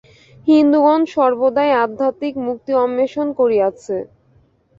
[0.47, 3.95] হিন্দুগণ সর্বদাই আধ্যাত্মিক মুক্তি অন্বেষণ করিয়াছে।